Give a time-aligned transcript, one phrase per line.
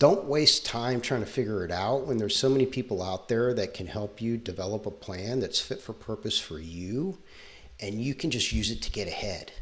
[0.00, 3.52] don't waste time trying to figure it out when there's so many people out there
[3.52, 7.18] that can help you develop a plan that's fit for purpose for you
[7.80, 9.52] and you can just use it to get ahead.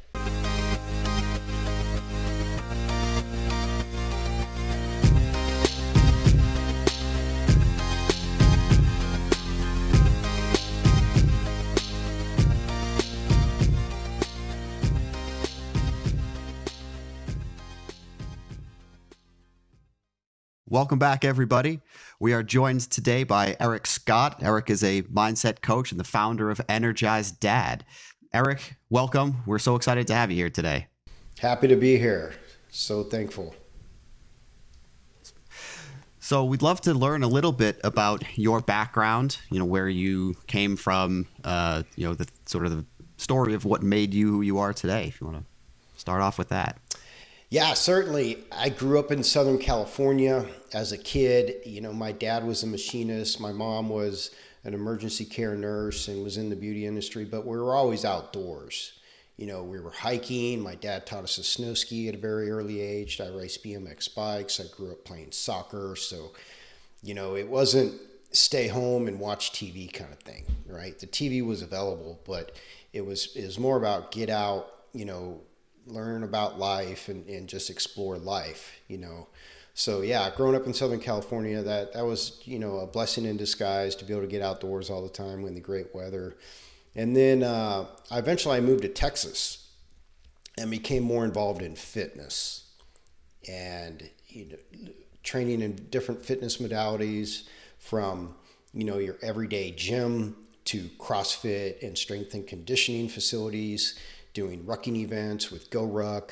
[20.70, 21.80] Welcome back, everybody.
[22.20, 24.42] We are joined today by Erik Scott.
[24.42, 27.86] Erik is a mindset coach and the founder of Energized Dad.
[28.34, 29.38] Erik, welcome.
[29.46, 30.88] We're so excited to have you here today.
[31.38, 32.34] Happy to be here.
[32.68, 33.54] So thankful.
[36.20, 39.38] So we'd love to learn a little bit about your background.
[39.50, 41.28] You know where you came from.
[41.44, 42.84] Uh, you know the sort of the
[43.16, 45.06] story of what made you who you are today.
[45.06, 46.78] If you want to start off with that.
[47.50, 48.44] Yeah, certainly.
[48.52, 51.62] I grew up in Southern California as a kid.
[51.64, 54.30] You know, my dad was a machinist, my mom was
[54.64, 58.92] an emergency care nurse and was in the beauty industry, but we were always outdoors.
[59.38, 60.60] You know, we were hiking.
[60.60, 63.20] My dad taught us to snow ski at a very early age.
[63.20, 64.60] I raced BMX bikes.
[64.60, 65.94] I grew up playing soccer.
[65.96, 66.32] So,
[67.02, 67.98] you know, it wasn't
[68.32, 70.98] stay home and watch TV kind of thing, right?
[70.98, 72.56] The TV was available, but
[72.92, 75.40] it was it was more about get out, you know,
[75.88, 79.28] learn about life and, and just explore life, you know.
[79.74, 83.36] So yeah, growing up in Southern California, that that was you know a blessing in
[83.36, 86.36] disguise to be able to get outdoors all the time in the great weather.
[86.94, 89.68] And then uh, eventually I moved to Texas
[90.56, 92.64] and became more involved in fitness
[93.48, 94.90] and you know,
[95.22, 97.44] training in different fitness modalities
[97.78, 98.34] from
[98.74, 103.98] you know your everyday gym to CrossFit and strength and conditioning facilities
[104.38, 106.30] doing rucking events with GoRuck.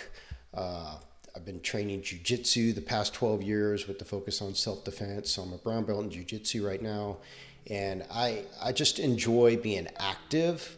[0.55, 0.95] Uh,
[1.35, 5.33] I've been training jujitsu the past 12 years with the focus on self defense.
[5.33, 7.17] So I'm a brown belt in jujitsu right now.
[7.69, 10.77] And I, I just enjoy being active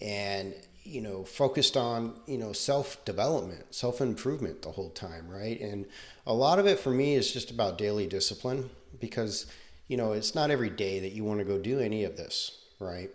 [0.00, 0.54] and,
[0.84, 5.60] you know, focused on, you know, self development, self improvement the whole time, right?
[5.60, 5.86] And
[6.24, 8.70] a lot of it for me is just about daily discipline
[9.00, 9.46] because,
[9.88, 12.60] you know, it's not every day that you want to go do any of this,
[12.78, 13.10] right?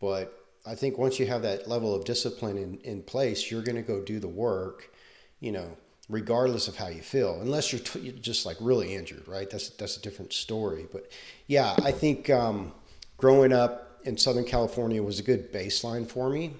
[0.00, 3.76] But I think once you have that level of discipline in, in place, you're going
[3.76, 4.92] to go do the work,
[5.40, 5.76] you know,
[6.08, 9.48] regardless of how you feel, unless you're, t- you're just like really injured, right?
[9.48, 10.86] That's, that's a different story.
[10.90, 11.10] But
[11.46, 12.72] yeah, I think um,
[13.16, 16.54] growing up in Southern California was a good baseline for me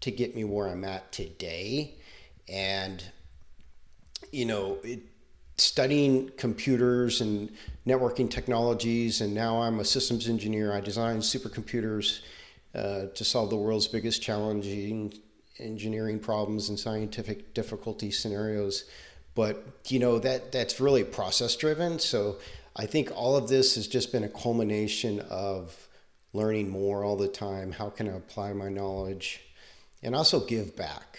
[0.00, 1.94] to get me where I'm at today.
[2.48, 3.04] And,
[4.32, 5.00] you know, it,
[5.56, 7.50] studying computers and
[7.86, 10.72] networking technologies, and now I'm a systems engineer.
[10.72, 12.20] I design supercomputers
[12.74, 15.12] uh, to solve the world's biggest challenging
[15.58, 18.84] engineering problems and scientific difficulty scenarios.
[19.34, 21.98] But you know that that's really process driven.
[21.98, 22.38] So
[22.76, 25.88] I think all of this has just been a culmination of
[26.32, 27.72] learning more all the time.
[27.72, 29.40] How can I apply my knowledge,
[30.02, 31.18] and also give back.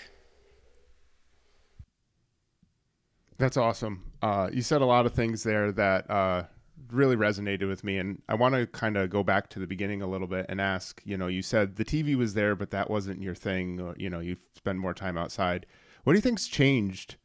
[3.38, 4.04] That's awesome.
[4.22, 6.44] Uh, you said a lot of things there that uh,
[6.92, 10.02] really resonated with me and i want to kind of go back to the beginning
[10.02, 12.90] a little bit and ask you know you said the tv was there but that
[12.90, 15.66] wasn't your thing or you know you spend more time outside.
[16.04, 17.16] What do you think's changed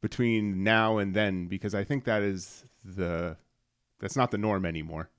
[0.00, 1.46] between now and then?
[1.46, 3.36] Because i think that is the
[4.00, 5.10] that's not the norm anymore.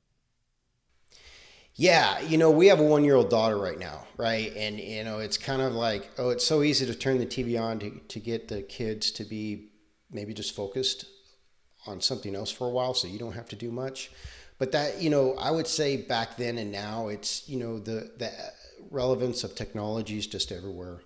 [1.80, 4.52] Yeah, you know, we have a one year old daughter right now, right?
[4.56, 7.60] And, you know, it's kind of like, oh, it's so easy to turn the TV
[7.62, 9.70] on to, to get the kids to be
[10.10, 11.06] maybe just focused
[11.88, 14.12] on something else for a while so you don't have to do much.
[14.60, 18.12] But that you know i would say back then and now it's you know the
[18.18, 18.32] the
[18.90, 21.02] relevance of technology is just everywhere.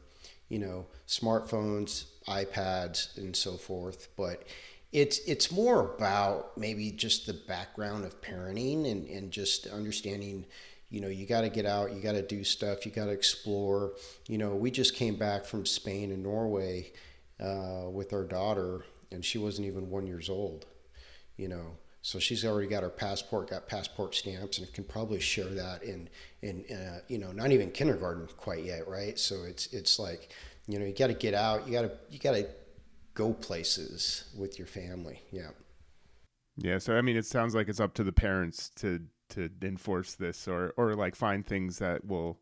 [0.50, 4.09] You know smartphones ipads and so forth.
[4.16, 4.44] But
[4.92, 10.46] it's it's more about maybe just the background of parenting and, and just understanding
[10.90, 13.12] you know you got to get out you got to do stuff you got to
[13.12, 13.94] explore.
[14.28, 16.92] You know we just came back from spain and norway
[17.40, 20.66] uh, with our daughter and she wasn't even one years old
[21.38, 21.78] you know.
[22.03, 26.10] So she's already got her passport, got passport stamps, and can probably share that in
[26.42, 29.19] in uh, you know not even kindergarten quite yet, right?
[29.19, 30.30] So it's it's like
[30.68, 32.48] you know you got to get out, you got to you got to
[33.13, 35.50] go places with your family, yeah.
[36.57, 40.13] Yeah, so I mean, it sounds like it's up to the parents to to enforce
[40.13, 42.39] this, or or like find things that will.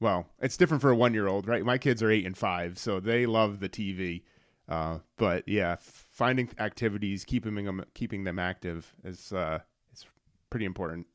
[0.00, 1.64] Well, it's different for a one year old, right?
[1.64, 4.22] My kids are eight and five, so they love the TV
[4.68, 9.60] uh, but yeah, finding activities, keeping them keeping them active is uh,
[9.92, 10.04] is
[10.50, 11.06] pretty important.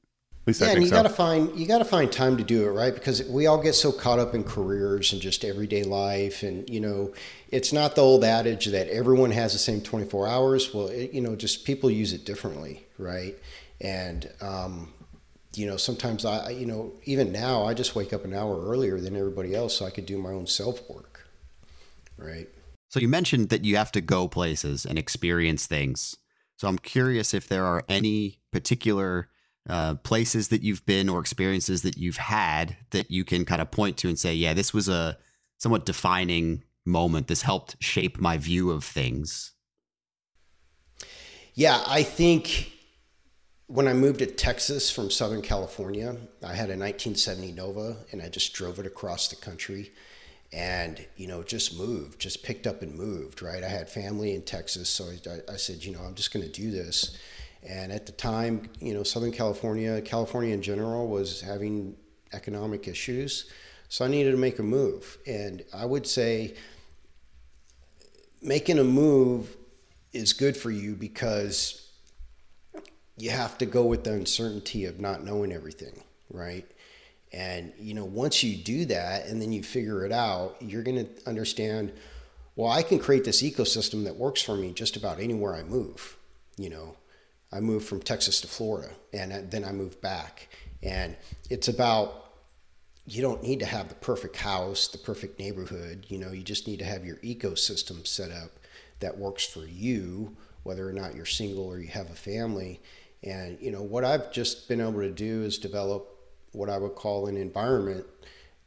[0.41, 0.95] At least I yeah, and you so.
[0.95, 2.93] got to find you got to find time to do it, right?
[2.93, 6.79] Because we all get so caught up in careers and just everyday life, and you
[6.79, 7.13] know,
[7.49, 10.73] it's not the old adage that everyone has the same 24 hours.
[10.73, 13.35] Well, it, you know, just people use it differently, right?
[13.79, 14.91] And um,
[15.55, 18.99] you know, sometimes I, you know, even now I just wake up an hour earlier
[18.99, 21.27] than everybody else so I could do my own self work,
[22.17, 22.49] right?
[22.93, 26.15] So you mentioned that you have to go places and experience things.
[26.57, 29.29] So I'm curious if there are any particular
[29.67, 33.71] uh, places that you've been or experiences that you've had that you can kind of
[33.71, 35.17] point to and say, yeah, this was a
[35.57, 37.29] somewhat defining moment.
[37.29, 39.53] This helped shape my view of things.
[41.55, 42.73] Yeah, I think
[43.65, 48.29] when I moved to Texas from Southern California, I had a 1970 Nova and I
[48.29, 49.93] just drove it across the country
[50.53, 53.63] and, you know, just moved, just picked up and moved, right?
[53.63, 54.87] I had family in Texas.
[54.87, 57.17] So I, I said, you know, I'm just going to do this.
[57.67, 61.95] And at the time, you know, Southern California, California in general was having
[62.33, 63.49] economic issues.
[63.89, 65.17] So I needed to make a move.
[65.25, 66.53] And I would say
[68.41, 69.55] making a move
[70.11, 71.89] is good for you because
[73.17, 76.65] you have to go with the uncertainty of not knowing everything, right?
[77.33, 81.05] And you know, once you do that and then you figure it out, you're going
[81.05, 81.91] to understand,
[82.55, 86.17] well, I can create this ecosystem that works for me just about anywhere I move.
[86.57, 86.95] You know,
[87.51, 90.47] I moved from Texas to Florida and then I moved back.
[90.83, 91.15] And
[91.49, 92.19] it's about
[93.05, 96.05] you don't need to have the perfect house, the perfect neighborhood.
[96.07, 98.51] You know, you just need to have your ecosystem set up
[98.99, 102.79] that works for you, whether or not you're single or you have a family.
[103.23, 106.12] And, you know, what I've just been able to do is develop
[106.53, 108.05] what I would call an environment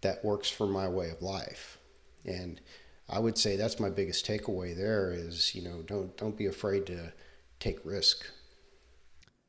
[0.03, 1.79] that works for my way of life.
[2.25, 2.61] And
[3.09, 6.87] I would say that's my biggest takeaway there is, you know, don't don't be afraid
[6.87, 7.13] to
[7.61, 8.27] take risk.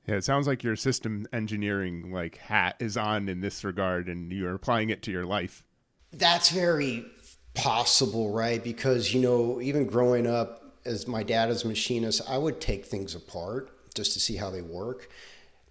[0.07, 4.31] Yeah, it sounds like your system engineering like hat is on in this regard and
[4.31, 5.63] you're applying it to your life.
[6.13, 7.05] That's very
[7.53, 8.63] possible, right?
[8.63, 12.85] Because, you know, even growing up as my dad as a machinist, I would take
[12.85, 15.09] things apart just to see how they work.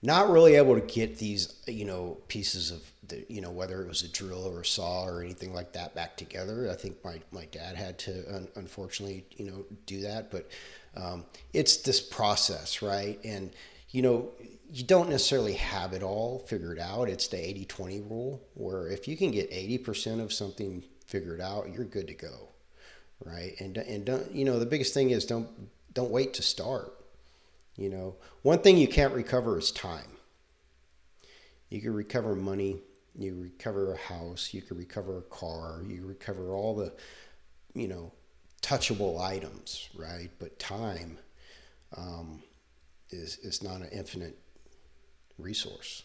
[0.02, 3.88] Not really able to get these, you know, pieces of the, you know, whether it
[3.88, 6.70] was a drill or a saw or anything like that back together.
[6.70, 10.31] I think my, my dad had to, un- unfortunately, you know, do that.
[10.31, 10.48] But
[10.96, 13.19] um, it's this process, right?
[13.25, 13.50] And,
[13.90, 14.31] you know,
[14.70, 17.08] you don't necessarily have it all figured out.
[17.08, 21.72] It's the 80 20 rule, where if you can get 80% of something figured out,
[21.72, 22.48] you're good to go.
[23.25, 23.54] Right.
[23.60, 25.48] And, and don't, you know, the biggest thing is don't,
[25.94, 26.93] don't wait to start.
[27.76, 30.08] You know, one thing you can't recover is time.
[31.69, 32.81] You can recover money,
[33.14, 36.94] you recover a house, you can recover a car, you recover all the,
[37.75, 38.12] you know,
[38.62, 40.31] touchable items, right?
[40.38, 41.19] But time,
[41.96, 42.43] um,
[43.11, 44.38] is is not an infinite
[45.38, 46.02] resource.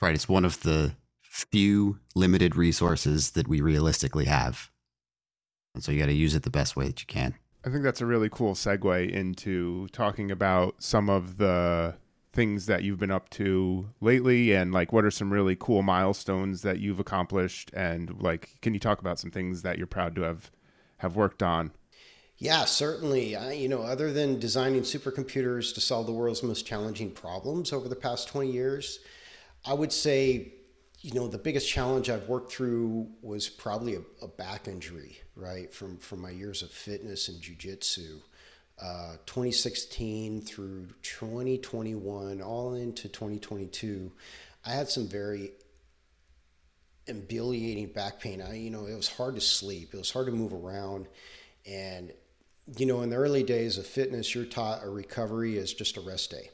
[0.00, 0.14] Right.
[0.14, 4.70] It's one of the few limited resources that we realistically have.
[5.74, 7.34] And so you got to use it the best way that you can.
[7.64, 11.96] I think that's a really cool segue into talking about some of the
[12.32, 16.62] things that you've been up to lately and like what are some really cool milestones
[16.62, 20.22] that you've accomplished and like can you talk about some things that you're proud to
[20.22, 20.52] have
[20.98, 21.72] have worked on
[22.40, 23.36] yeah, certainly.
[23.36, 27.86] I, you know, other than designing supercomputers to solve the world's most challenging problems over
[27.86, 29.00] the past 20 years,
[29.66, 30.54] I would say,
[31.02, 35.72] you know, the biggest challenge I've worked through was probably a, a back injury, right?
[35.72, 38.20] From, from my years of fitness and jujitsu.
[38.80, 44.10] Uh, 2016 through 2021, all into 2022,
[44.64, 45.52] I had some very
[47.06, 48.40] humiliating back pain.
[48.42, 49.90] I, you know, it was hard to sleep.
[49.92, 51.08] It was hard to move around.
[51.66, 52.12] And
[52.76, 56.00] you know, in the early days of fitness, you're taught a recovery is just a
[56.00, 56.50] rest day.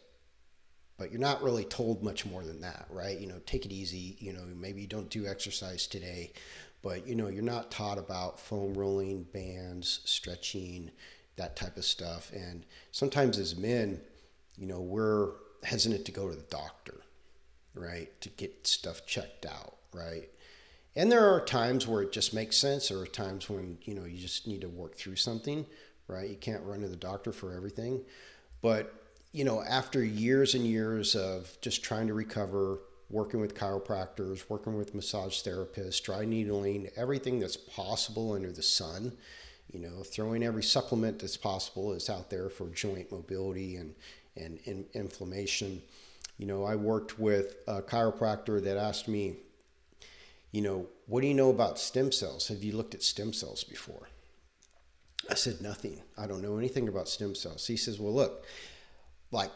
[0.98, 3.18] But you're not really told much more than that, right?
[3.18, 4.16] You know, take it easy.
[4.18, 6.32] You know, maybe you don't do exercise today,
[6.82, 10.90] but you know, you're not taught about foam rolling, bands, stretching,
[11.36, 12.32] that type of stuff.
[12.32, 14.00] And sometimes as men,
[14.56, 15.32] you know, we're
[15.64, 17.00] hesitant to go to the doctor,
[17.74, 18.08] right?
[18.22, 20.30] To get stuff checked out, right?
[20.94, 22.88] And there are times where it just makes sense.
[22.88, 25.66] There are times when, you know, you just need to work through something
[26.08, 26.28] right?
[26.28, 28.02] You can't run to the doctor for everything.
[28.62, 28.92] But,
[29.36, 32.78] you know, after years and years of just trying to recover,
[33.10, 39.12] working with chiropractors, working with massage therapists, dry needling, everything that's possible under the sun,
[39.70, 43.94] you know, throwing every supplement that's possible is out there for joint mobility and,
[44.38, 45.82] and, and inflammation.
[46.38, 49.34] You know, I worked with a chiropractor that asked me,
[50.50, 52.48] you know, what do you know about stem cells?
[52.48, 54.08] Have you looked at stem cells before?
[55.28, 56.00] I said, nothing.
[56.16, 57.66] I don't know anything about stem cells.
[57.66, 58.46] He says, well, look,
[59.36, 59.52] like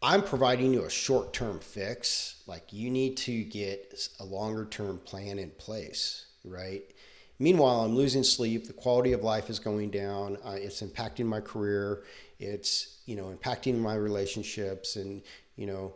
[0.00, 2.42] I'm providing you a short term fix.
[2.46, 6.84] Like you need to get a longer term plan in place, right?
[7.40, 8.66] Meanwhile, I'm losing sleep.
[8.66, 10.36] The quality of life is going down.
[10.44, 12.04] Uh, it's impacting my career.
[12.38, 15.22] It's you know impacting my relationships, and
[15.56, 15.94] you know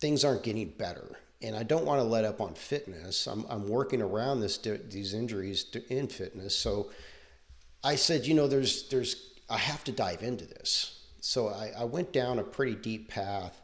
[0.00, 1.18] things aren't getting better.
[1.42, 3.26] And I don't want to let up on fitness.
[3.26, 6.56] I'm, I'm working around this these injuries in fitness.
[6.56, 6.90] So
[7.84, 10.97] I said, you know, there's there's I have to dive into this.
[11.20, 13.62] So I, I went down a pretty deep path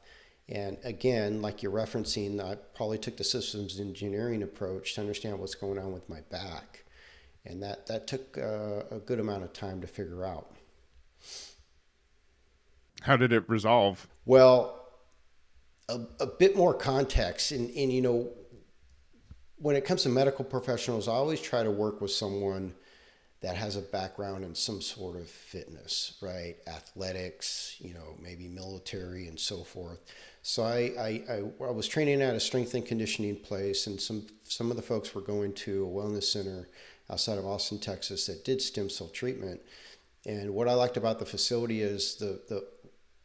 [0.49, 5.55] and again, like you're referencing, I probably took the systems engineering approach to understand what's
[5.55, 6.85] going on with my back.
[7.47, 10.51] And that, that took uh, a good amount of time to figure out.
[13.03, 14.07] How did it resolve?
[14.27, 14.81] Well,
[15.89, 17.53] a, a bit more context.
[17.53, 18.31] And, and, you know,
[19.57, 22.75] when it comes to medical professionals, I always try to work with someone
[23.45, 26.57] that has a background in some sort of fitness, right?
[26.67, 29.99] Athletics, you know, maybe military and so forth.
[30.43, 34.27] So I, I, I, I, was training at a strength and conditioning place, and some
[34.45, 36.69] some of the folks were going to a wellness center
[37.11, 39.61] outside of Austin, Texas, that did stem cell treatment.
[40.25, 42.67] And what I liked about the facility is the the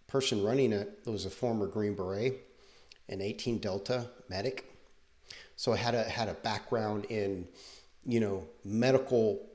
[0.07, 2.41] person running it was a former Green Beret,
[3.07, 4.69] an 18 Delta medic.
[5.55, 7.47] So I had a had a background in,
[8.05, 9.49] you know, medical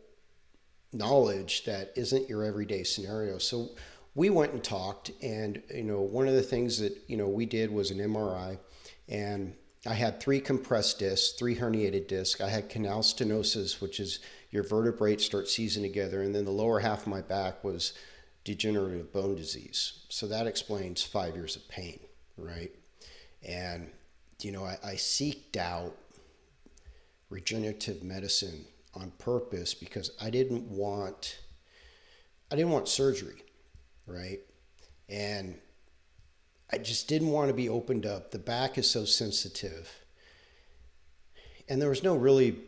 [0.94, 3.38] knowledge that isn't your everyday scenario.
[3.38, 3.70] So
[4.14, 7.46] we went and talked, and you know, one of the things that you know we
[7.46, 8.58] did was an MRI,
[9.08, 9.54] and
[9.86, 12.40] I had three compressed discs, three herniated discs.
[12.40, 14.20] I had canal stenosis, which is
[14.50, 17.92] your vertebrae start seizing together, and then the lower half of my back was
[18.44, 20.04] degenerative bone disease.
[20.08, 21.98] So that explains five years of pain,
[22.36, 22.70] right?
[23.46, 23.90] And
[24.40, 25.96] you know, I, I seeked out
[27.30, 31.38] regenerative medicine on purpose because I didn't want
[32.50, 33.44] I didn't want surgery
[34.06, 34.40] right?
[35.08, 35.56] And
[36.72, 38.30] I just didn't want to be opened up.
[38.30, 39.90] The back is so sensitive.
[41.68, 42.58] And there was no really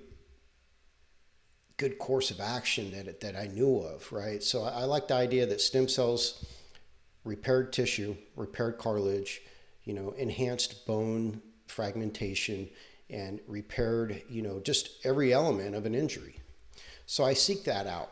[1.77, 4.43] good course of action that, that I knew of, right?
[4.43, 6.45] So I, I like the idea that stem cells
[7.25, 9.43] repaired tissue, repaired cartilage,
[9.85, 12.69] you know, enhanced bone fragmentation,
[13.09, 16.41] and repaired, you know, just every element of an injury.
[17.07, 18.11] So I seek that out.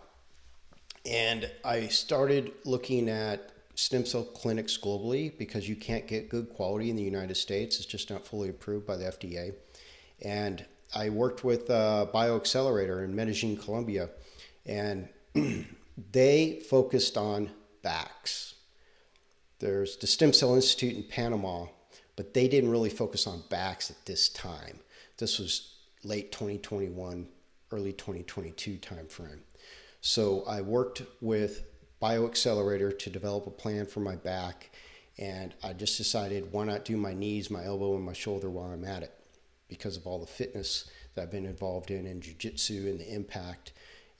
[1.06, 6.90] And I started looking at stem cell clinics globally because you can't get good quality
[6.90, 7.76] in the United States.
[7.76, 9.54] It's just not fully approved by the FDA.
[10.22, 14.10] And I worked with uh, BioAccelerator in Medellin, Colombia,
[14.64, 15.08] and
[16.12, 17.50] they focused on
[17.82, 18.54] backs.
[19.58, 21.66] There's the Stem Cell Institute in Panama,
[22.16, 24.80] but they didn't really focus on backs at this time.
[25.18, 27.28] This was late 2021,
[27.72, 29.40] early 2022 timeframe.
[30.00, 31.66] So I worked with
[32.02, 34.70] BioAccelerator to develop a plan for my back,
[35.18, 38.70] and I just decided why not do my knees, my elbow, and my shoulder while
[38.70, 39.12] I'm at it
[39.68, 43.72] because of all the fitness that I've been involved in in jiu-jitsu and the impact.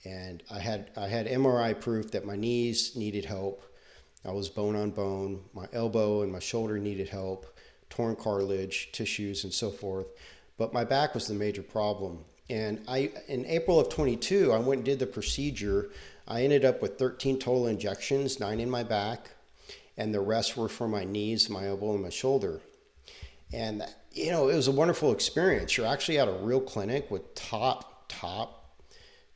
[0.03, 3.63] And I had I had MRI proof that my knees needed help.
[4.25, 5.43] I was bone on bone.
[5.53, 7.45] My elbow and my shoulder needed help,
[7.95, 10.07] torn cartilage, tissues, and so forth.
[10.57, 12.19] But my back was the major problem.
[12.49, 15.89] And I, in April of 22, I went and did the procedure.
[16.27, 19.31] I ended up with 13 total injections, nine in my back,
[19.97, 22.61] and the rest were for my knees, my elbow, and my shoulder.
[23.53, 25.77] And, you know, it was a wonderful experience.
[25.77, 28.77] You're actually at a real clinic with top, top,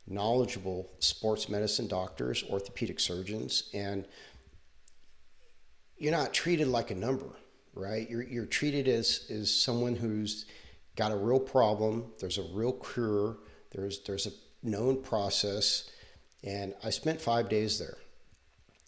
[0.06, 4.04] knowledgeable sports medicine doctors, orthopedic surgeons, and
[5.96, 7.26] you're not treated like a number,
[7.74, 8.08] right?
[8.08, 10.46] You're, you're treated as, as someone who's
[10.96, 12.12] got a real problem.
[12.20, 13.38] There's a real cure.
[13.70, 15.90] There's there's a known process,
[16.42, 17.96] and I spent five days there.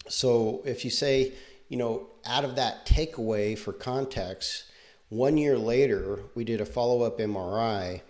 [0.08, 1.32] So if you say,
[1.68, 4.64] you know, out of that takeaway for context,
[5.08, 8.02] one year later we did a follow up MRI,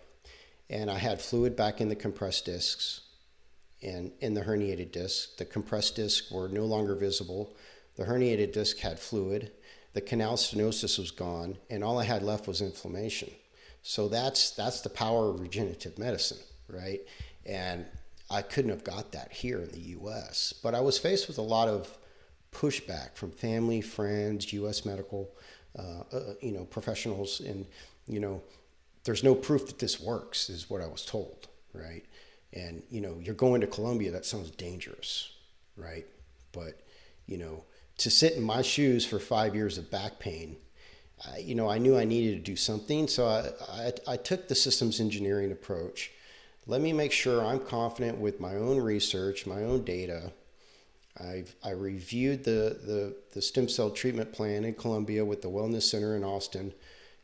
[0.70, 3.02] and I had fluid back in the compressed discs,
[3.82, 5.36] and in the herniated disc.
[5.36, 7.54] The compressed discs were no longer visible.
[7.96, 9.52] The herniated disc had fluid.
[9.94, 13.30] The canal stenosis was gone, and all I had left was inflammation.
[13.82, 17.00] So that's that's the power of regenerative medicine, right?
[17.44, 17.84] And
[18.30, 20.54] I couldn't have got that here in the U.S.
[20.62, 21.98] But I was faced with a lot of
[22.52, 24.84] pushback from family, friends, U.S.
[24.84, 25.30] medical,
[25.78, 27.66] uh, uh, you know, professionals, and
[28.06, 28.42] you know,
[29.04, 32.04] there's no proof that this works, is what I was told, right?
[32.52, 34.10] And you know, you're going to Colombia.
[34.12, 35.32] That sounds dangerous,
[35.76, 36.06] right?
[36.52, 36.80] But
[37.26, 37.64] you know,
[38.02, 40.56] to sit in my shoes for five years of back pain
[41.30, 43.08] I, you know, I knew I needed to do something.
[43.08, 46.10] So I, I, I took the systems engineering approach.
[46.66, 50.32] Let me make sure I'm confident with my own research, my own data.
[51.20, 55.82] I I reviewed the, the the stem cell treatment plan in Colombia with the Wellness
[55.82, 56.72] Center in Austin,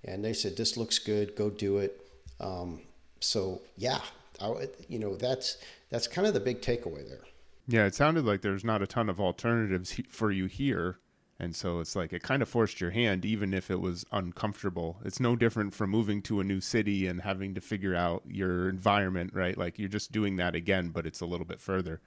[0.05, 1.99] and they said this looks good, go do it.
[2.41, 2.81] Um,
[3.21, 4.01] so yeah,
[4.43, 5.57] I, you know that's
[5.89, 7.25] that's kind of the big takeaway there.
[7.71, 10.99] Yeah, it sounded like there's not a ton of alternatives for you here.
[11.39, 14.97] And so it's like it kind of forced your hand, even if it was uncomfortable.
[15.05, 18.69] It's no different from moving to a new city and having to figure out your
[18.69, 19.57] environment, right?
[19.57, 22.01] Like you're just doing that again, but it's a little bit further.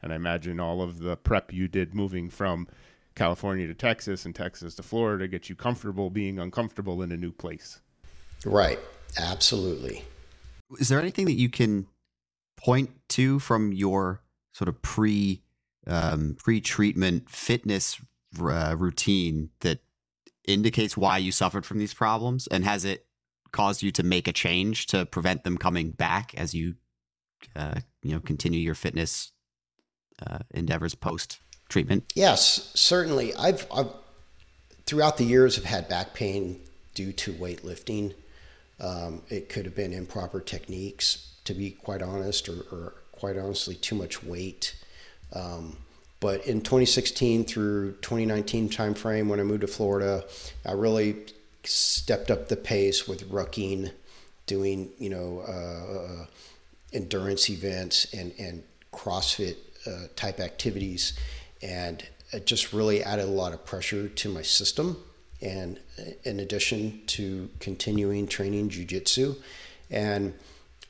[0.00, 2.68] And I imagine all of the prep you did moving from
[3.16, 7.32] California to Texas and Texas to Florida get you comfortable being uncomfortable in a new
[7.32, 7.80] place.
[8.46, 8.78] Right.
[9.18, 10.04] Absolutely.
[10.78, 11.88] Is there anything that you can
[12.56, 15.42] point to from your sort of pre
[15.86, 18.00] um, pre treatment fitness
[18.40, 19.80] uh, routine that
[20.46, 23.06] indicates why you suffered from these problems, and has it
[23.52, 26.74] caused you to make a change to prevent them coming back as you
[27.56, 29.32] uh, you know continue your fitness
[30.26, 32.12] uh, endeavors post treatment?
[32.14, 33.34] Yes, certainly.
[33.34, 33.90] I've, I've
[34.86, 36.60] throughout the years have had back pain
[36.94, 38.14] due to weightlifting.
[38.80, 43.74] Um, it could have been improper techniques, to be quite honest, or, or quite honestly,
[43.74, 44.74] too much weight.
[45.32, 45.76] Um,
[46.20, 50.24] but in 2016 through 2019 timeframe, when I moved to Florida,
[50.66, 51.16] I really
[51.64, 53.90] stepped up the pace with rucking,
[54.46, 56.26] doing you know uh,
[56.92, 59.56] endurance events and and CrossFit
[59.86, 61.12] uh, type activities,
[61.62, 64.96] and it just really added a lot of pressure to my system.
[65.40, 65.78] And
[66.24, 69.36] in addition to continuing training jujitsu,
[69.88, 70.34] and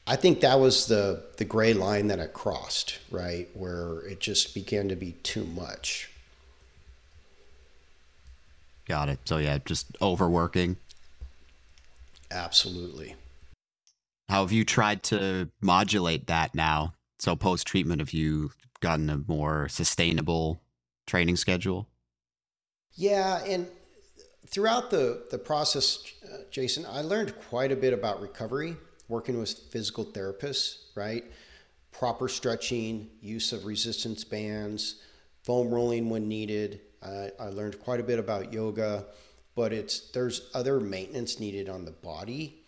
[0.09, 4.55] I think that was the the gray line that I crossed, right, where it just
[4.55, 6.11] began to be too much.
[8.89, 9.19] Got it.
[9.27, 10.79] So yeah, just overworking.
[12.31, 13.17] Absolutely.
[14.31, 16.95] How have you tried to modulate that now?
[17.19, 20.63] So post treatment, have you gotten a more sustainable
[21.07, 21.87] training schedule?
[22.95, 23.67] Yeah, and
[24.47, 29.51] throughout the the process, uh, Jason, I learned quite a bit about recovery working with
[29.71, 31.25] physical therapists, right?
[31.93, 34.97] Proper stretching, use of resistance bands,
[35.43, 36.81] foam rolling when needed.
[37.03, 39.07] Uh, I learned quite a bit about yoga,
[39.55, 42.59] but it's there's other maintenance needed on the body,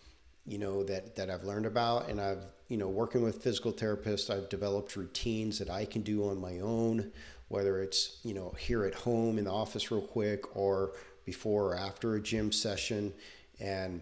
[0.45, 4.29] you know that that I've learned about, and I've you know working with physical therapists,
[4.29, 7.11] I've developed routines that I can do on my own,
[7.47, 10.93] whether it's you know here at home in the office real quick or
[11.25, 13.13] before or after a gym session,
[13.59, 14.01] and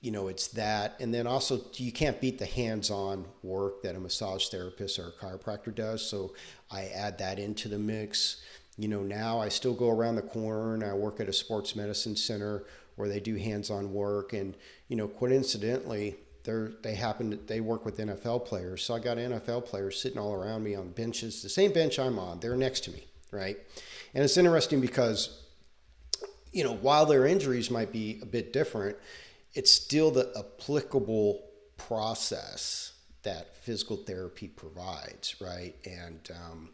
[0.00, 0.96] you know, it's that.
[1.00, 5.08] And then also, you can't beat the hands on work that a massage therapist or
[5.08, 6.08] a chiropractor does.
[6.08, 6.34] So
[6.70, 8.42] I add that into the mix.
[8.76, 11.74] You know, now I still go around the corner and I work at a sports
[11.74, 12.64] medicine center
[12.96, 14.32] where they do hands on work.
[14.32, 14.54] And,
[14.88, 18.84] you know, coincidentally, they're, they happen to, they work with NFL players.
[18.84, 22.18] So I got NFL players sitting all around me on benches, the same bench I'm
[22.18, 23.58] on, they're next to me, right?
[24.14, 25.42] And it's interesting because,
[26.52, 28.96] you know, while their injuries might be a bit different,
[29.56, 31.42] it's still the applicable
[31.78, 32.92] process
[33.22, 35.74] that physical therapy provides, right?
[35.84, 36.70] And um,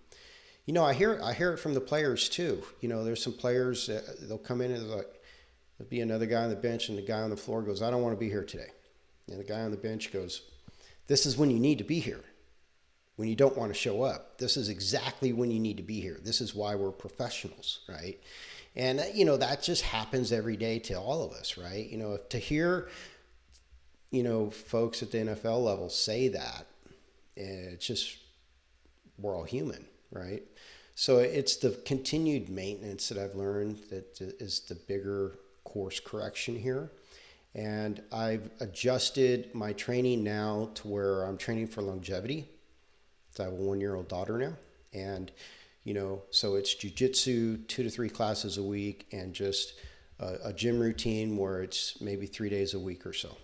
[0.67, 2.63] you know, I hear I hear it from the players too.
[2.81, 5.23] You know, there's some players that they'll come in and like
[5.79, 7.91] there'll be another guy on the bench, and the guy on the floor goes, "I
[7.91, 8.71] don't want to be here today,"
[9.29, 10.43] and the guy on the bench goes,
[11.07, 12.25] "This is when you need to be here."
[13.17, 16.01] When you don't want to show up, this is exactly when you need to be
[16.01, 16.19] here.
[16.23, 18.19] This is why we're professionals, right?
[18.75, 21.89] And, uh, you know, that just happens every day to all of us, right?
[21.89, 22.89] You know, to hear,
[24.11, 26.67] you know, folks at the NFL level say that,
[27.37, 28.17] it's just,
[29.19, 30.43] we're all human, right?
[30.95, 36.91] So it's the continued maintenance that I've learned that is the bigger course correction here.
[37.55, 42.49] And I've adjusted my training now to where I'm training for longevity.
[43.33, 44.57] So I have a one year old daughter now.
[44.93, 45.33] And
[45.85, 49.75] you know so it's jujitsu two to three classes a week and just
[50.21, 53.37] a, a, gym routine where it's maybe three days a week or so.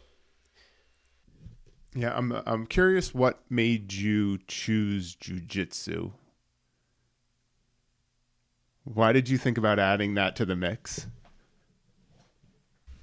[1.94, 6.12] Yeah i'm i'm curious what made you choose jujitsu.
[8.85, 11.07] Why did you think about adding that to the mix?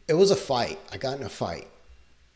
[0.07, 0.79] It was a fight.
[0.91, 1.67] I got in a fight.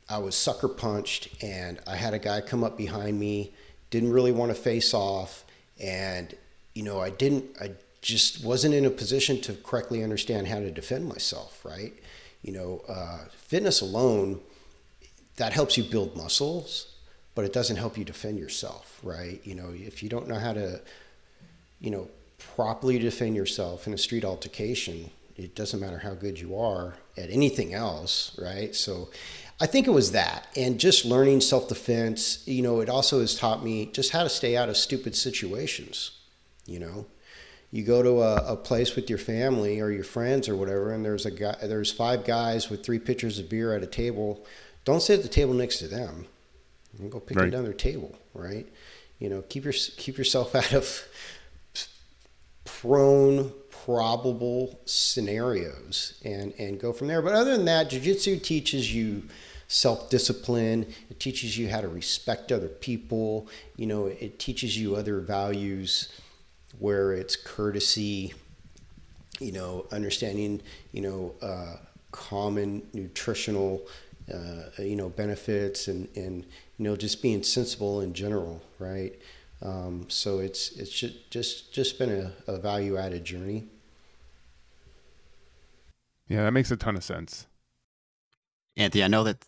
[0.08, 3.54] I was sucker punched and i had a guy come up behind me
[3.90, 5.46] didn't really want to face off
[5.82, 6.36] and
[6.74, 7.72] you know, I didn't, I
[8.02, 11.94] just wasn't in a position to correctly understand how to defend myself, right?
[12.42, 14.40] You know, uh, fitness alone,
[15.36, 16.96] that helps you build muscles,
[17.36, 19.42] but it doesn't help you defend yourself, right?
[19.44, 20.82] You know, if you don't know how to,
[21.82, 22.08] you know,
[22.56, 27.30] properly defend yourself in a street altercation, it doesn't matter how good you are at
[27.30, 28.76] anything else, right?
[28.76, 29.10] So
[29.62, 30.48] I think it was that.
[30.56, 34.30] And just learning self defense, you know, it also has taught me just how to
[34.30, 36.12] stay out of stupid situations
[36.70, 37.06] you know
[37.72, 41.06] you go to a, a, place with your family or your friends or whatever, and
[41.06, 44.44] there's a guy, there's five guys with three pitchers of beer at a table.
[44.86, 46.26] Don't sit at the table next to them.
[46.98, 47.48] And go pick right.
[47.48, 48.68] another table, right?
[49.20, 51.04] You know, keep your keep yourself out of
[52.66, 57.22] prone probable scenarios and and go from there.
[57.22, 59.24] But other than that, jujitsu teaches you
[59.70, 60.86] self-discipline.
[61.10, 63.48] It teaches you how to respect other people.
[63.78, 66.12] You know, it teaches you other values
[66.80, 68.34] where it's courtesy,
[69.40, 71.78] you know, understanding, you know, uh,
[72.12, 73.88] common nutritional,
[74.34, 76.46] uh, you know, benefits and, and,
[76.78, 79.14] you know, just being sensible in general, right?
[79.62, 82.10] Um, so it's, it's just, just, just been
[82.48, 83.66] a, a value added journey.
[86.28, 87.46] Yeah, that makes a ton of sense.
[88.78, 89.44] Anthony, I know that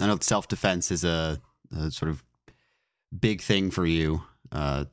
[0.00, 1.40] I know self defense is a,
[1.76, 2.24] a, sort of
[3.18, 4.22] big thing for you.
[4.50, 4.84] Uh,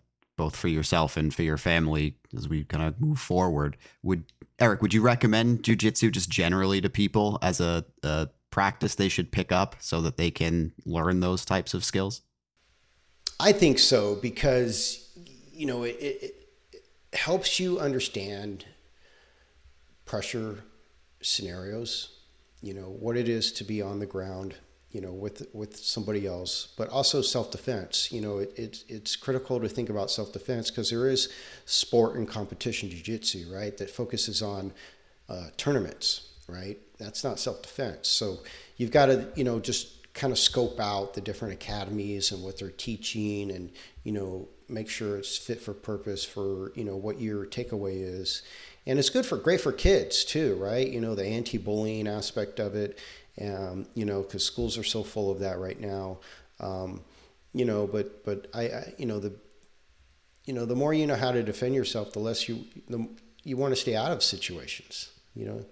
[0.41, 3.77] both for yourself and for your family as we kind of move forward.
[4.01, 4.23] Would
[4.57, 9.31] Erik, would you recommend jujitsu just generally to people as a, a practice they should
[9.31, 12.21] pick up so that they can learn those types of skills?
[13.39, 15.09] I think so because
[15.53, 16.35] you know it, it,
[16.73, 18.65] it helps you understand
[20.05, 20.63] pressure
[21.21, 22.17] scenarios.
[22.63, 24.55] You know what it is to be on the ground
[24.91, 28.11] you know, with with somebody else, but also self defense.
[28.11, 31.31] You know, it, it, it's critical to think about self defense because there is
[31.65, 34.73] sport and competition jiu-jitsu, right, that focuses on
[35.29, 36.77] uh, tournaments, right?
[36.97, 38.07] That's not self defense.
[38.07, 38.39] So
[38.77, 42.59] you've got to, you know, just kind of scope out the different academies and what
[42.59, 43.71] they're teaching, and
[44.03, 48.43] you know, make sure it's fit for purpose for you know what your takeaway is.
[48.87, 50.87] And it's good for great for kids too, right?
[50.87, 52.97] You know, the anti-bullying aspect of it
[53.39, 56.19] um, you know, because schools are so full of that right now.
[56.59, 57.01] Um,
[57.53, 59.33] you know, but but I, I, you know the
[60.45, 63.07] you know the more you know how to defend yourself, the less you the
[63.43, 65.09] you want to stay out of situations.
[65.35, 65.65] You know.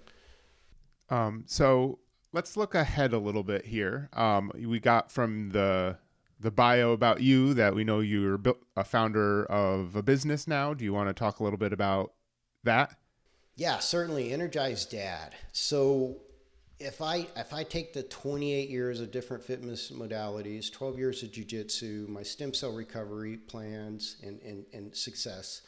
[1.16, 1.98] Um, so
[2.32, 4.08] let's look ahead a little bit here.
[4.12, 5.98] Um, we got from the
[6.38, 8.40] the bio about you that we know you're
[8.76, 10.72] a founder of a business now.
[10.72, 12.14] Do you want to talk a little bit about
[12.64, 12.96] that?
[13.56, 14.32] Yeah, certainly.
[14.32, 15.34] Energized Dad.
[15.52, 16.16] So
[16.80, 21.30] if I if I take the 28 years of different fitness modalities, 12 years of
[21.30, 25.60] jujitsu, my stem cell recovery plans and, and, and success,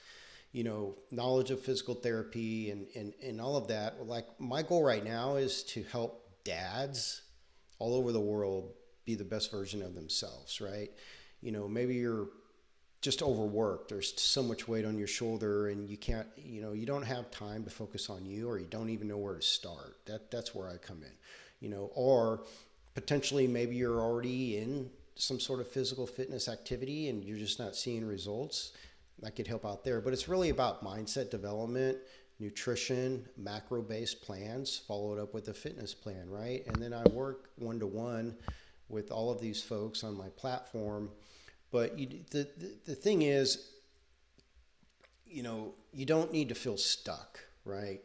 [0.52, 4.82] you know, knowledge of physical therapy and, and, and all of that, like my goal
[4.82, 7.22] right now is to help dads
[7.78, 8.72] all over the world
[9.04, 10.90] be the best version of themselves, right?
[11.42, 12.28] You know, maybe you're
[13.02, 13.88] just overworked.
[13.90, 17.30] There's so much weight on your shoulder, and you can't, you know, you don't have
[17.30, 19.98] time to focus on you, or you don't even know where to start.
[20.06, 21.12] That that's where I come in,
[21.60, 22.44] you know, or
[22.94, 27.76] potentially maybe you're already in some sort of physical fitness activity and you're just not
[27.76, 28.72] seeing results.
[29.24, 31.98] I could help out there, but it's really about mindset development,
[32.40, 36.66] nutrition, macro based plans, followed up with a fitness plan, right?
[36.66, 38.36] And then I work one to one
[38.88, 41.10] with all of these folks on my platform
[41.72, 43.70] but you, the, the, the thing is,
[45.26, 48.00] you know, you don't need to feel stuck, right?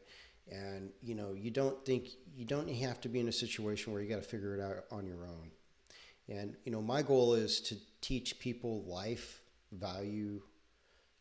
[0.50, 4.02] And, you know, you don't think, you don't have to be in a situation where
[4.02, 5.52] you got to figure it out on your own.
[6.30, 9.42] And, you know, my goal is to teach people life
[9.74, 10.42] value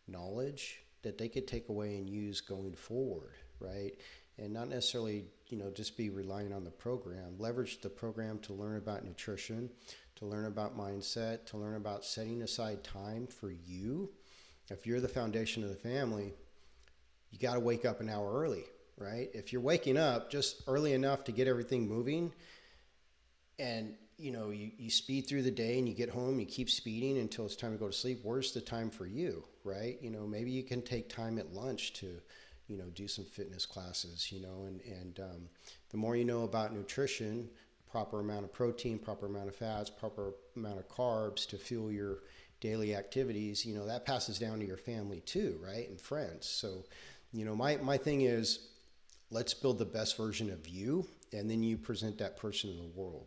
[0.06, 3.92] knowledge that they could take away and use going forward, right?
[4.38, 7.34] And not necessarily, you know, just be relying on the program.
[7.38, 9.70] Leverage the program to learn about nutrition,
[10.16, 14.10] to learn about mindset, to learn about setting aside time for you.
[14.68, 16.32] If you're the foundation of the family,
[17.30, 18.64] you got to wake up an hour early,
[18.98, 19.28] right?
[19.34, 22.32] If you're waking up just early enough to get everything moving
[23.58, 26.70] and you know, you, you speed through the day and you get home, you keep
[26.70, 28.20] speeding until it's time to go to sleep.
[28.22, 29.98] Where's the time for you, right?
[30.00, 32.20] You know, maybe you can take time at lunch to,
[32.66, 35.48] you know, do some fitness classes, you know, and, and um,
[35.90, 37.50] the more you know about nutrition,
[37.90, 42.18] proper amount of protein, proper amount of fats, proper amount of carbs to fuel your
[42.60, 45.88] daily activities, you know, that passes down to your family too, right?
[45.88, 46.46] And friends.
[46.46, 46.84] So,
[47.32, 48.68] you know, my, my thing is
[49.30, 53.00] let's build the best version of you, and then you present that person in the
[53.00, 53.26] world.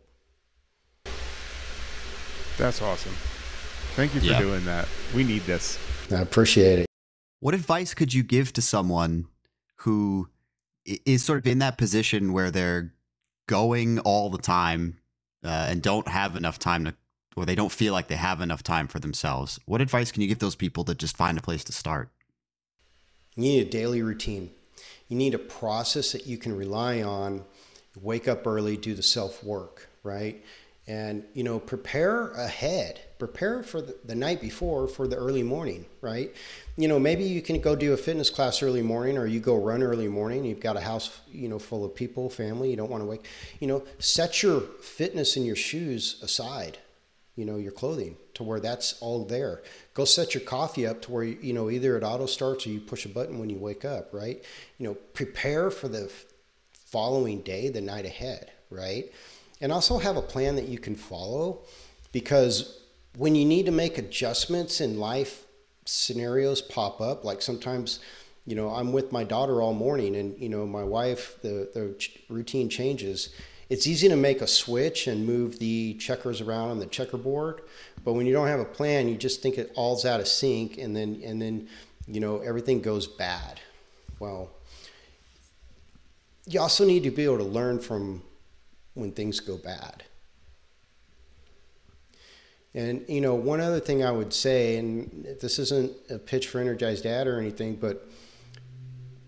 [2.58, 3.14] That's awesome.
[3.96, 4.38] Thank you for yeah.
[4.38, 4.86] doing that.
[5.14, 5.78] We need this.
[6.10, 6.86] I appreciate it.
[7.40, 9.26] What advice could you give to someone
[9.76, 10.28] who
[10.84, 12.92] is sort of in that position where they're
[13.50, 14.96] going all the time
[15.44, 16.94] uh, and don't have enough time to,
[17.34, 20.28] or they don't feel like they have enough time for themselves, what advice can you
[20.28, 22.10] give those people to just find a place to start?
[23.34, 24.52] You need a daily routine.
[25.08, 27.44] You need a process that you can rely on.
[28.00, 30.44] Wake up early, do the self work, right?
[30.86, 33.00] And you know prepare ahead.
[33.18, 36.34] Prepare for the, the, night before for the early morning right?
[36.76, 39.56] You know maybe you can go do a fitness class early morning or you go
[39.56, 40.44] run early morning.
[40.44, 42.70] You've got a house you know full of people family.
[42.70, 43.26] You don't want to wake
[43.60, 46.78] you know set your fitness and your shoes aside
[47.36, 49.62] you know your clothing to where that's all there.
[49.94, 52.80] Go set your coffee up to where you know either it auto starts or you
[52.80, 54.42] push a button when you wake up right?
[54.78, 56.10] You know prepare for the
[56.72, 59.12] following day the night ahead right
[59.60, 61.60] and also have a plan that you can follow
[62.12, 62.80] because
[63.16, 65.44] when you need to make adjustments in life
[65.90, 67.24] scenarios pop up.
[67.24, 68.00] Like sometimes
[68.46, 72.08] you know i'm with my daughter all morning and you know my wife the, the
[72.28, 73.30] routine changes.
[73.68, 77.62] It's easy to make a switch and move the checkers around on the checkerboard
[78.04, 80.78] but when you don't have a plan you just think it all's out of sync
[80.78, 81.68] and then and then
[82.06, 83.60] you know everything goes bad.
[84.18, 84.50] Well
[86.46, 88.22] you also need to be able to learn from
[89.00, 90.04] when things go bad.
[92.74, 96.60] And you know, one other thing I would say, and this isn't a pitch for
[96.60, 98.08] Energized Dad or anything, but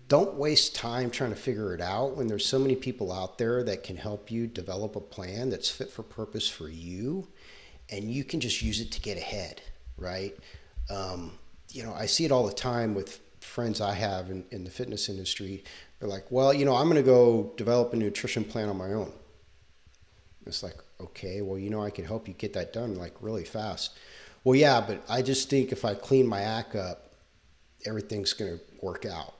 [0.07, 3.63] don't waste time trying to figure it out when there's so many people out there
[3.63, 7.27] that can help you develop a plan that's fit for purpose for you,
[7.89, 9.61] and you can just use it to get ahead,
[9.97, 10.37] right?
[10.89, 11.31] Um,
[11.71, 14.69] you know, I see it all the time with friends I have in, in the
[14.69, 15.63] fitness industry.
[15.99, 18.93] They're like, well, you know, I'm going to go develop a nutrition plan on my
[18.93, 19.11] own.
[20.45, 23.45] It's like, okay, well, you know, I can help you get that done like really
[23.45, 23.97] fast.
[24.43, 27.13] Well, yeah, but I just think if I clean my act up,
[27.85, 29.33] everything's going to work out.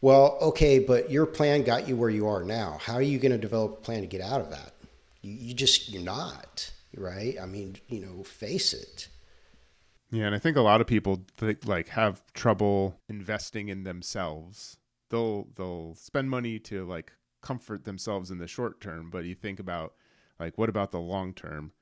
[0.00, 2.78] Well, okay, but your plan got you where you are now.
[2.80, 4.72] How are you going to develop a plan to get out of that?
[5.22, 7.34] You, you just, you're not, right?
[7.40, 9.08] I mean, you know, face it.
[10.10, 14.78] Yeah, and I think a lot of people think, like have trouble investing in themselves.
[15.10, 19.60] They'll they'll spend money to like comfort themselves in the short term, but you think
[19.60, 19.94] about
[20.38, 21.72] like what about the long term?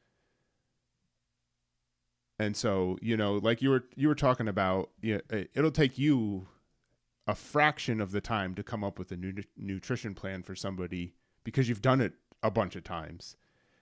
[2.39, 5.99] And so, you know, like you were you were talking about, you know, it'll take
[5.99, 6.49] you
[7.27, 11.15] a fraction of the time to come up with a new nutrition plan for somebody
[11.45, 13.37] because you've done it a bunch of times.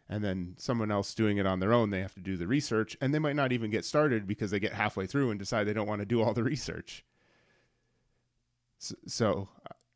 [0.09, 2.97] And then someone else doing it on their own, they have to do the research
[3.01, 5.73] and they might not even get started because they get halfway through and decide they
[5.73, 7.05] don't want to do all the research.
[8.79, 9.49] So, so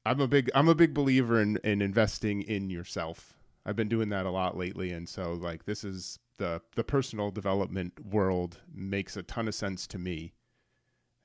[0.08, 3.34] I'm a big I'm a big believer in in investing in yourself.
[3.66, 7.30] I've been doing that a lot lately, and so like this is the the personal
[7.30, 10.32] development world makes a ton of sense to me,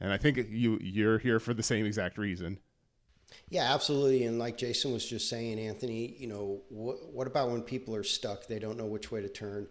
[0.02, 2.60] and I think you you're here for the same exact reason.
[3.50, 4.26] Yeah, absolutely.
[4.26, 8.04] And like Jason was just saying, Anthony, you know, what what about when people are
[8.04, 8.48] stuck?
[8.48, 9.67] They don't know which way to turn.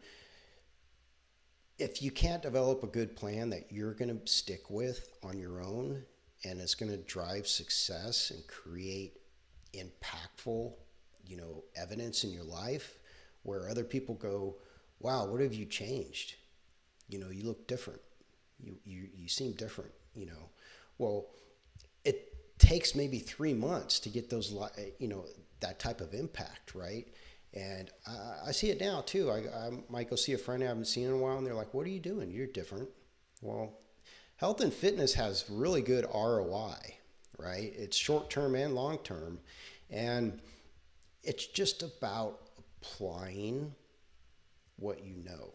[1.79, 5.63] If you can't develop a good plan that you're going to stick with on your
[5.63, 6.05] own,
[6.45, 9.19] and it's going to drive success and create
[9.75, 10.73] impactful,
[11.27, 12.99] you know, evidence in your life
[13.43, 14.57] where other people go,
[15.01, 16.37] "Wow, what have you changed?
[17.09, 18.01] You know, you look different.
[18.61, 20.51] You you you seem different." You know,
[20.99, 21.27] well,
[22.05, 24.55] it takes maybe three months to get those,
[24.99, 25.25] you know,
[25.61, 27.09] that type of impact, right?
[27.55, 29.31] And I, I see it now too.
[29.31, 31.55] I, I might go see a friend I haven't seen in a while, and they're
[31.55, 32.31] like, "What are you doing?
[32.31, 32.89] You're different."
[33.41, 33.79] Well,
[34.43, 36.75] health and fitness has really good ROI,
[37.39, 37.73] right?
[37.77, 39.39] It's short term and long term.
[39.89, 40.41] And
[41.23, 43.73] it's just about applying
[44.79, 45.51] what you know.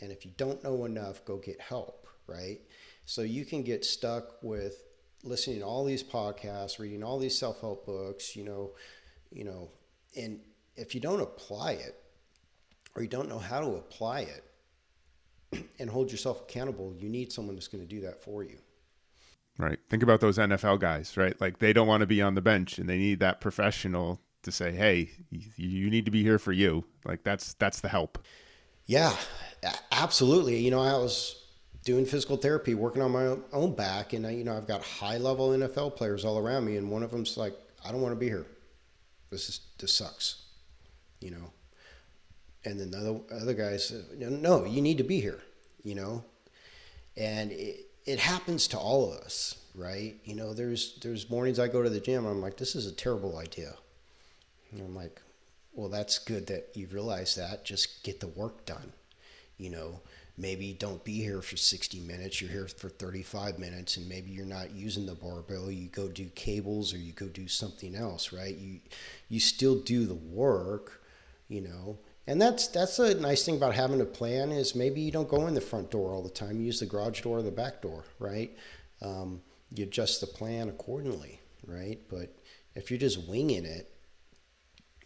[0.00, 2.58] And if you don't know enough, go get help, right?
[3.04, 4.86] So you can get stuck with
[5.22, 8.72] listening to all these podcasts, reading all these self-help books, you know,
[9.30, 9.70] you know,
[10.16, 10.40] and
[10.74, 11.94] if you don't apply it
[12.96, 14.42] or you don't know how to apply it,
[15.78, 18.56] and hold yourself accountable, you need someone that's going to do that for you.
[19.58, 19.78] Right.
[19.88, 21.38] Think about those NFL guys, right?
[21.40, 24.50] Like they don't want to be on the bench and they need that professional to
[24.50, 28.18] say, "Hey, you need to be here for you." Like that's that's the help.
[28.86, 29.14] Yeah,
[29.92, 30.56] absolutely.
[30.58, 31.36] You know, I was
[31.84, 35.18] doing physical therapy, working on my own back, and I, you know, I've got high
[35.18, 38.18] level NFL players all around me, and one of them's like, "I don't want to
[38.18, 38.46] be here.
[39.30, 40.46] This is this sucks,"
[41.20, 41.52] you know
[42.64, 45.40] and then the other, other guys uh, no you need to be here
[45.84, 46.24] you know?
[47.16, 50.16] And it, it happens to all of us right?
[50.24, 52.92] You know there's there's mornings i go to the gym i'm like this is a
[52.92, 53.74] terrible idea.
[54.70, 55.20] And i'm like
[55.74, 58.92] well that's good that you realize that just get the work done
[59.58, 60.00] you know?
[60.38, 64.46] Maybe don't be here for 60 minutes you're here for 35 minutes and maybe you're
[64.46, 68.56] not using the barbell you go do cables or you go do something else right?
[68.56, 68.80] You
[69.28, 71.02] you still do the work
[71.48, 75.10] you know and that's that's a nice thing about having a plan is maybe you
[75.10, 76.58] don't go in the front door all the time.
[76.60, 78.56] You use the garage door or the back door, right?
[79.00, 81.98] Um, you adjust the plan accordingly, right?
[82.08, 82.34] But
[82.74, 83.90] if you're just winging it,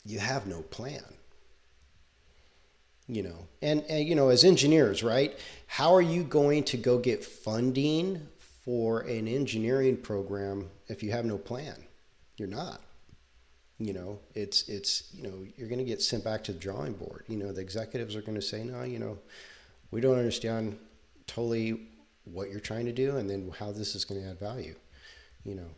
[0.04, 1.02] you have no plan.
[3.08, 6.98] you know and, and you know as engineers right how are you going to go
[6.98, 8.26] get funding
[8.64, 11.76] for an engineering program if you have no plan
[12.36, 12.80] you're not
[13.78, 16.94] you know it's it's you know you're going to get sent back to the drawing
[16.94, 19.18] board you know the executives are going to say no you know
[19.90, 20.78] we don't understand
[21.26, 21.80] totally
[22.24, 24.74] what you're trying to do and then how this is going to add value
[25.44, 25.68] you know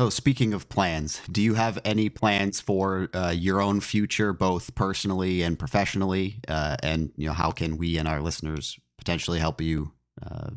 [0.00, 4.72] Oh, speaking of plans, do you have any plans for uh, your own future, both
[4.76, 6.36] personally and professionally?
[6.46, 9.90] Uh, and you know, how can we and our listeners potentially help you
[10.24, 10.50] uh,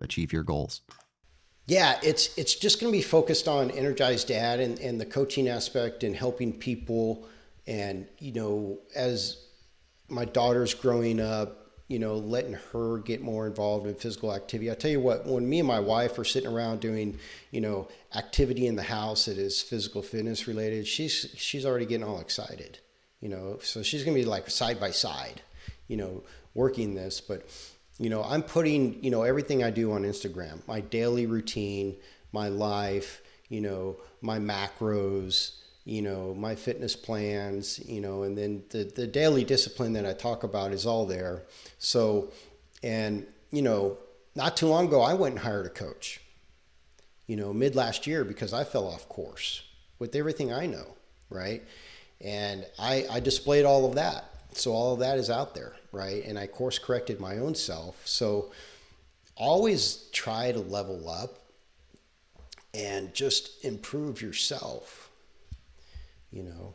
[0.00, 0.80] achieve your goals?
[1.68, 5.48] Yeah, it's it's just going to be focused on energized dad and, and the coaching
[5.48, 7.28] aspect and helping people.
[7.66, 9.36] And you know, as
[10.08, 14.70] my daughter's growing up, you know, letting her get more involved in physical activity.
[14.70, 17.18] I tell you what, when me and my wife are sitting around doing,
[17.50, 22.06] you know, activity in the house that is physical fitness related, she's she's already getting
[22.06, 22.78] all excited,
[23.20, 23.58] you know.
[23.62, 25.42] So she's gonna be like side by side,
[25.86, 26.22] you know,
[26.54, 27.20] working this.
[27.20, 27.46] But,
[27.98, 31.96] you know, I'm putting, you know, everything I do on Instagram, my daily routine,
[32.32, 38.62] my life, you know, my macros, you know, my fitness plans, you know, and then
[38.70, 41.42] the, the daily discipline that I talk about is all there.
[41.78, 42.30] So,
[42.82, 43.98] and, you know,
[44.34, 46.20] not too long ago, I went and hired a coach,
[47.26, 49.62] you know, mid last year because I fell off course
[49.98, 50.86] with everything I know,
[51.30, 51.64] right?
[52.20, 54.24] And I, I displayed all of that.
[54.52, 56.24] So all of that is out there, right?
[56.24, 58.06] And I course corrected my own self.
[58.06, 58.50] So
[59.36, 61.38] always try to level up
[62.74, 65.08] and just improve yourself
[66.30, 66.74] you know,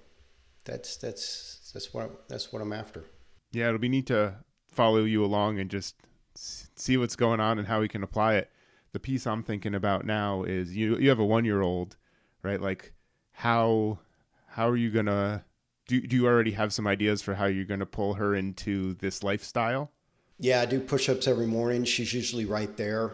[0.65, 3.05] that's that's that's what that's what I'm after.
[3.51, 4.35] Yeah, it'll be neat to
[4.67, 5.95] follow you along and just
[6.35, 8.49] see what's going on and how we can apply it.
[8.91, 11.95] The piece I'm thinking about now is you you have a 1-year-old,
[12.41, 12.59] right?
[12.59, 12.93] Like
[13.33, 13.99] how
[14.47, 15.43] how are you going to
[15.87, 18.93] do do you already have some ideas for how you're going to pull her into
[18.95, 19.91] this lifestyle?
[20.39, 21.83] Yeah, I do push-ups every morning.
[21.85, 23.13] She's usually right there.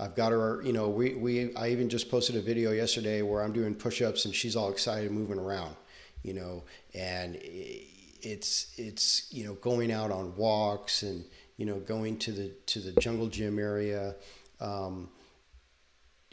[0.00, 3.42] I've got her, you know, we, we, I even just posted a video yesterday where
[3.42, 5.74] I'm doing push-ups and she's all excited moving around,
[6.22, 6.62] you know,
[6.94, 11.24] and it's, it's, you know, going out on walks and,
[11.56, 14.14] you know, going to the, to the jungle gym area.
[14.60, 15.08] Um,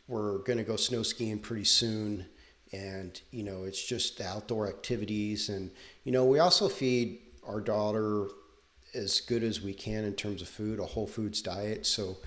[0.08, 2.28] we're going to go snow skiing pretty soon.
[2.76, 5.50] And, you know, it's just outdoor activities.
[5.50, 5.72] And,
[6.04, 8.28] you know, we also feed our daughter
[8.94, 11.86] as good as we can in terms of food, a whole foods diet.
[11.86, 12.18] So,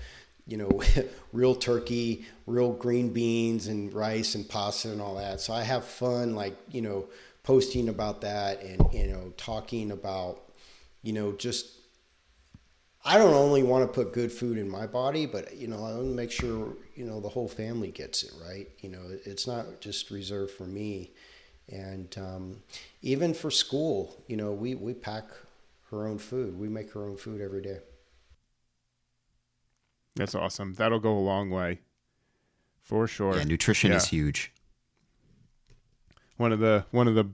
[0.47, 0.81] you know,
[1.33, 5.41] real turkey, real green beans and rice and pasta and all that.
[5.41, 7.05] So I have fun, like, you know,
[7.43, 10.41] posting about that and, you know, talking about,
[11.03, 11.78] you know, just,
[13.05, 15.93] I don't only want to put good food in my body, but, you know, I
[15.93, 18.67] want to make sure, you know, the whole family gets it, right?
[18.81, 21.11] You know, it's not just reserved for me.
[21.69, 22.57] And um,
[23.01, 25.25] even for school, you know, we, we pack
[25.91, 26.59] her own food.
[26.59, 27.79] We make her own food every day.
[30.15, 30.73] That's awesome.
[30.73, 31.79] That'll go a long way.
[32.81, 33.37] For sure.
[33.37, 33.97] Yeah, nutrition yeah.
[33.97, 34.51] is huge.
[36.37, 37.29] One of the one of the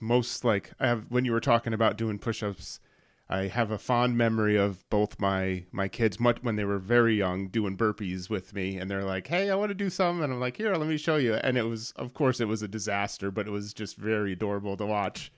[0.00, 2.80] most like I have when you were talking about doing push-ups,
[3.32, 7.16] I have a fond memory of both my my kids much when they were very
[7.16, 10.30] young doing burpees with me and they're like, "Hey, I want to do some." And
[10.30, 12.68] I'm like, "Here, let me show you." And it was of course it was a
[12.68, 15.32] disaster, but it was just very adorable to watch.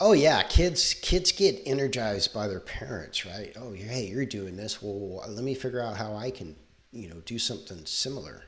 [0.00, 3.54] Oh yeah, kids kids get energized by their parents, right?
[3.56, 4.82] Oh, hey, you're doing this.
[4.82, 6.56] Well, let me figure out how I can,
[6.92, 8.44] you know, do something similar.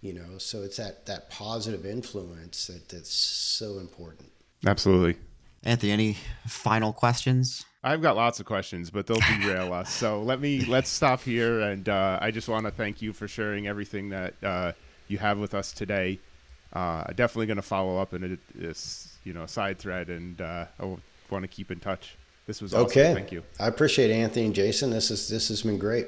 [0.00, 4.32] You know, so it's that that positive influence that that's so important.
[4.66, 5.16] Absolutely.
[5.62, 6.16] Anthony, any
[6.48, 7.64] final questions?
[7.82, 9.90] I've got lots of questions, but they'll derail us.
[9.90, 13.26] So let me let's stop here, and uh, I just want to thank you for
[13.26, 14.72] sharing everything that uh,
[15.08, 16.18] you have with us today.
[16.74, 20.66] Uh, I'm definitely going to follow up in this you know side thread, and uh,
[20.78, 20.84] I
[21.30, 22.16] want to keep in touch.
[22.46, 22.86] This was awesome.
[22.86, 23.14] okay.
[23.14, 23.42] Thank you.
[23.58, 24.90] I appreciate Anthony and Jason.
[24.90, 26.06] This is this has been great.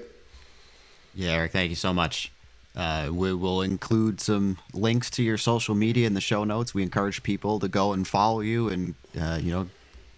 [1.14, 2.32] Yeah, Erik, thank you so much.
[2.74, 6.72] Uh, we will include some links to your social media in the show notes.
[6.72, 9.68] We encourage people to go and follow you, and uh, you know,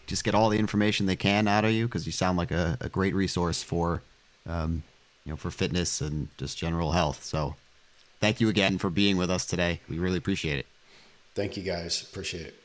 [0.07, 2.77] just get all the information they can out of you because you sound like a,
[2.81, 4.03] a great resource for,
[4.47, 4.83] um,
[5.25, 7.25] you know, for fitness and just general health.
[7.25, 7.57] So,
[8.21, 9.81] thank you again for being with us today.
[9.89, 10.67] We really appreciate it.
[11.35, 12.03] Thank you, guys.
[12.03, 12.64] Appreciate it.